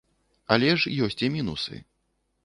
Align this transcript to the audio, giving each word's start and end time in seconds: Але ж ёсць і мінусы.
Але 0.53 0.69
ж 0.83 0.93
ёсць 1.07 1.17
і 1.27 1.29
мінусы. 1.35 1.83